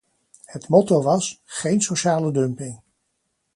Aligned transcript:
Het 0.45 0.67
motto 0.67 1.01
was 1.01 1.41
"geen 1.45 1.81
sociale 1.81 2.31
dumping". 2.31 2.81